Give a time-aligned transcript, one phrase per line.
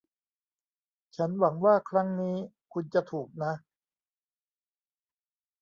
[1.15, 2.37] ฉันหวังว่าครั้งนี้
[2.73, 3.53] คุณจะถูกนะ